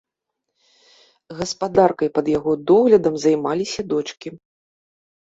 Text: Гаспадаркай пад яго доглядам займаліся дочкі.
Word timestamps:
Гаспадаркай 1.41 2.09
пад 2.15 2.25
яго 2.37 2.51
доглядам 2.71 3.19
займаліся 3.25 3.81
дочкі. 3.91 4.29